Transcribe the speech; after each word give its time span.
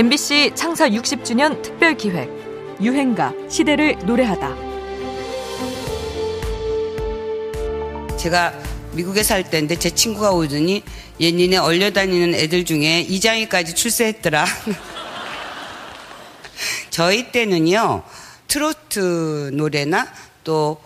MBC 0.00 0.52
창사 0.54 0.88
60주년 0.88 1.60
특별 1.60 1.94
기획 1.94 2.30
유행가 2.80 3.34
시대를 3.50 3.98
노래하다. 4.06 4.56
제가 8.16 8.54
미국에 8.92 9.22
살 9.22 9.50
때인데 9.50 9.76
제 9.76 9.90
친구가 9.90 10.30
오더니 10.30 10.82
얘니네 11.20 11.58
얼려 11.58 11.90
다니는 11.90 12.34
애들 12.34 12.64
중에 12.64 13.02
이장이까지 13.02 13.74
출세했더라. 13.74 14.46
저희 16.88 17.30
때는요 17.30 18.02
트로트 18.48 19.50
노래나 19.52 20.10
또 20.44 20.80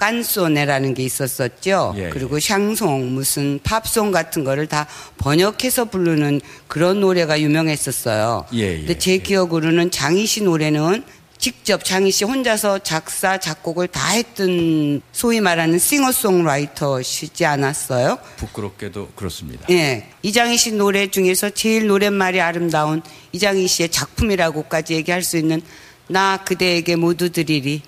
깐소네라는 0.00 0.94
게 0.94 1.02
있었었죠. 1.02 1.92
예, 1.96 2.06
예. 2.06 2.08
그리고 2.08 2.40
샹송 2.40 3.14
무슨 3.14 3.60
팝송 3.62 4.12
같은 4.12 4.44
거를 4.44 4.66
다 4.66 4.86
번역해서 5.18 5.84
부르는 5.84 6.40
그런 6.68 7.00
노래가 7.00 7.38
유명했었어요. 7.38 8.46
예, 8.54 8.58
예, 8.58 8.76
근데 8.78 8.98
제 8.98 9.12
예. 9.12 9.18
기억으로는 9.18 9.90
장희 9.90 10.24
씨 10.24 10.42
노래는 10.42 11.04
직접 11.36 11.84
장희 11.84 12.10
씨 12.10 12.24
혼자서 12.24 12.78
작사 12.80 13.38
작곡을 13.38 13.88
다 13.88 14.08
했던 14.08 15.02
소위 15.12 15.40
말하는 15.40 15.78
싱어송라이터시지 15.78 17.44
않았어요? 17.44 18.18
부끄럽게도 18.36 19.08
그렇습니다. 19.14 19.66
예. 19.70 20.06
이장희 20.22 20.56
씨 20.56 20.72
노래 20.72 21.08
중에서 21.08 21.50
제일 21.50 21.88
노랫말이 21.88 22.40
아름다운 22.40 23.02
이장희 23.32 23.66
씨의 23.68 23.90
작품이라고까지 23.90 24.94
얘기할 24.94 25.22
수 25.22 25.36
있는 25.36 25.60
나 26.08 26.38
그대에게 26.44 26.96
모두 26.96 27.30
드리리 27.30 27.82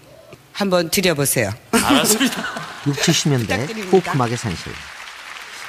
한번 0.52 0.90
드려보세요. 0.90 1.50
알았습니다. 1.72 2.42
6, 2.86 2.94
70년대 2.96 3.40
부탁드립니다. 3.40 3.90
포크 3.90 4.10
음악의 4.16 4.36
산실. 4.36 4.72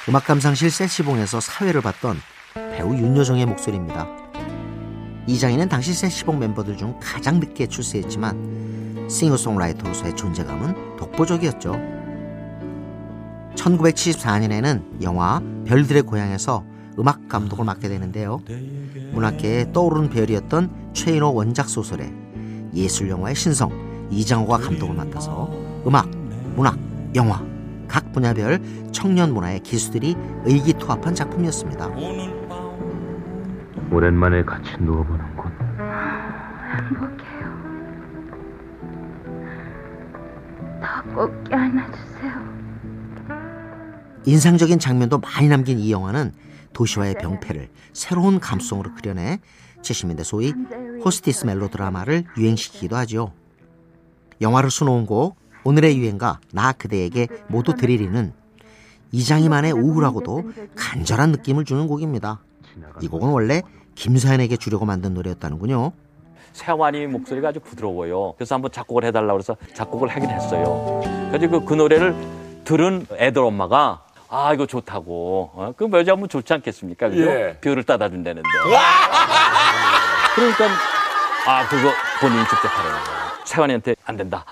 음악 0.08 0.24
감상실 0.26 0.70
세시봉에서 0.70 1.40
사회를 1.40 1.80
봤던 1.80 2.20
배우 2.76 2.94
윤여정의 2.94 3.46
목소리입니다. 3.46 4.06
이장희는 5.26 5.68
당시 5.68 5.94
세시봉 5.94 6.38
멤버들 6.38 6.76
중 6.76 6.98
가장 7.02 7.40
늦게 7.40 7.66
출세했지만 7.68 9.06
싱어송라이터로서의 9.08 10.14
존재감은 10.16 10.96
독보적이었죠. 10.98 11.72
1974년에는 13.54 15.02
영화 15.02 15.40
별들의 15.66 16.02
고향에서 16.02 16.64
음악 16.98 17.28
감독을 17.28 17.64
맡게 17.64 17.88
되는데요. 17.88 18.42
문학계에 19.12 19.72
떠오르는 19.72 20.10
배열이었던 20.10 20.90
최인호 20.92 21.32
원작 21.32 21.68
소설에 21.68 22.12
예술 22.74 23.08
영화의 23.08 23.34
신성 23.34 23.70
이장호가 24.10 24.58
감독을 24.58 24.94
맡아서 24.94 25.50
음악, 25.86 26.08
문학, 26.54 26.78
영화 27.14 27.42
각 27.88 28.12
분야별 28.12 28.60
청년 28.92 29.32
문화의 29.32 29.60
기수들이 29.60 30.16
의기투합한 30.44 31.14
작품이었습니다. 31.14 31.88
오랜만에 33.90 34.44
같이 34.44 34.70
누워보는군. 34.80 35.52
행복해요. 36.74 37.54
더꼭 40.82 41.44
껴안아주세요. 41.44 42.54
인상적인 44.26 44.78
장면도 44.78 45.18
많이 45.18 45.48
남긴 45.48 45.78
이 45.78 45.92
영화는 45.92 46.32
도시와의 46.72 47.14
병폐를 47.20 47.68
새로운 47.92 48.40
감성으로 48.40 48.94
그려내 48.94 49.38
70년대 49.82 50.24
소위 50.24 50.52
호스티스 51.04 51.46
멜로드라마를 51.46 52.24
유행시키기도 52.36 52.96
하죠. 52.96 53.32
영화를 54.40 54.70
수놓은 54.70 55.06
곡 55.06 55.36
오늘의 55.64 55.96
유행가 55.98 56.40
나 56.52 56.72
그대에게 56.72 57.28
모두 57.48 57.74
드리리는 57.74 58.32
이장희만의 59.12 59.72
우울하고도 59.72 60.42
간절한 60.76 61.30
느낌을 61.32 61.64
주는 61.64 61.86
곡입니다. 61.86 62.40
이 63.00 63.08
곡은 63.08 63.28
원래 63.30 63.62
김세환에게 63.94 64.56
주려고 64.56 64.84
만든 64.84 65.14
노래였다는군요. 65.14 65.92
세환이 66.52 67.06
목소리가 67.06 67.48
아주 67.48 67.60
부드러워요. 67.60 68.34
그래서 68.36 68.54
한번 68.54 68.70
작곡을 68.72 69.04
해달라고 69.04 69.34
그래서 69.38 69.56
작곡을 69.74 70.08
하긴 70.08 70.30
했어요. 70.30 71.00
그래서 71.30 71.48
그, 71.48 71.64
그 71.64 71.74
노래를 71.74 72.14
들은 72.64 73.06
애들 73.12 73.42
엄마가 73.42 74.04
아 74.28 74.52
이거 74.52 74.66
좋다고. 74.66 75.50
어? 75.54 75.72
그 75.76 75.88
여자면 75.92 76.28
좋지 76.28 76.52
않겠습니까? 76.52 77.08
그죠? 77.08 77.22
예. 77.22 77.58
별을 77.60 77.84
따다 77.84 78.08
준다는데. 78.08 78.48
그러니까 80.34 80.66
아 81.46 81.68
그거 81.68 81.90
본인이 82.20 82.42
직접 82.48 82.66
하라는 82.68 83.04
거예요. 83.04 83.23
세환이한테 83.44 83.96
안 84.04 84.16
된다. 84.16 84.44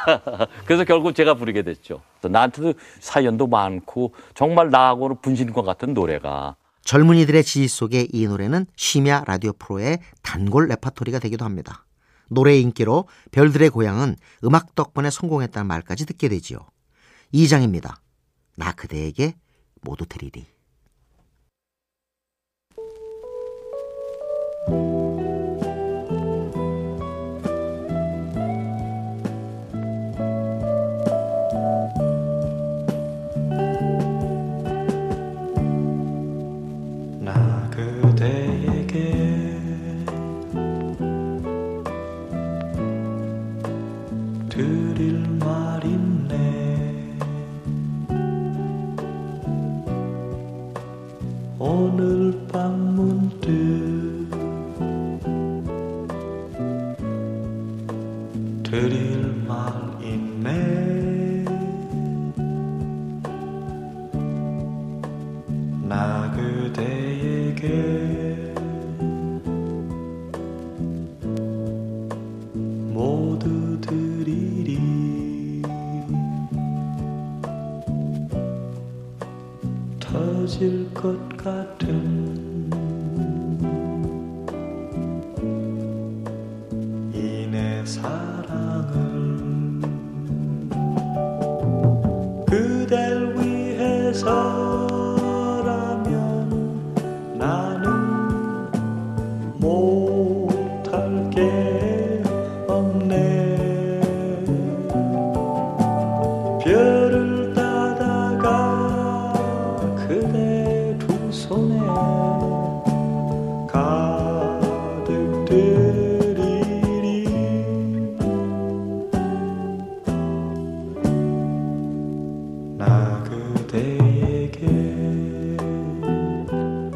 그래서 0.66 0.84
결국 0.84 1.14
제가 1.14 1.34
부르게 1.34 1.62
됐죠. 1.62 2.02
나한테도 2.22 2.74
사연도 3.00 3.46
많고 3.46 4.14
정말 4.34 4.70
나하고는 4.70 5.20
분신과 5.20 5.62
같은 5.62 5.94
노래가 5.94 6.56
젊은이들의 6.84 7.42
지지 7.44 7.68
속에 7.68 8.08
이 8.12 8.26
노래는 8.26 8.66
심야 8.76 9.24
라디오 9.26 9.52
프로의 9.52 10.00
단골 10.22 10.68
레파토리가 10.68 11.18
되기도 11.18 11.44
합니다. 11.44 11.86
노래의 12.28 12.60
인기로 12.62 13.08
별들의 13.32 13.70
고향은 13.70 14.16
음악 14.44 14.74
덕분에 14.74 15.10
성공했다는 15.10 15.66
말까지 15.66 16.06
듣게 16.06 16.28
되지요. 16.28 16.58
이장입니다. 17.32 17.96
나 18.56 18.72
그대에게 18.72 19.34
모두 19.80 20.06
드리리. 20.06 20.46
드릴 44.54 45.18
말 45.40 45.84
있네. 45.84 47.18
오늘 51.58 52.46
밤 52.52 52.94
문득 52.94 53.48
드릴 58.62 59.42
말 59.44 59.72
있네 60.04 60.83
터질 80.14 80.94
것 80.94 81.18
같은 81.36 82.70
이내 87.12 87.84
사랑 87.84 88.63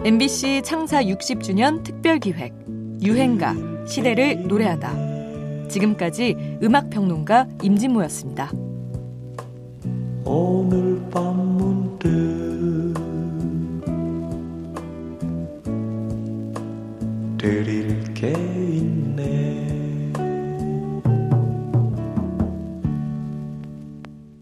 MBC 0.08 0.62
창사 0.64 1.02
60주년 1.02 1.84
특별기획 1.84 2.54
유행가 3.02 3.54
시대를 3.86 4.48
노래하다 4.48 5.68
지금까지 5.68 6.58
음악평론가 6.62 7.46
임진모였습니다. 7.62 8.50
오늘 10.24 10.98
밤 11.10 11.36
문득 11.58 12.08
드릴 17.36 18.14
게 18.14 18.30
있네 18.30 19.87